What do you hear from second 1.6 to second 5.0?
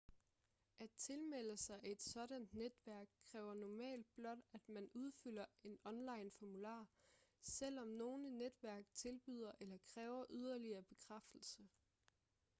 et sådant netværk kræver normalt blot at man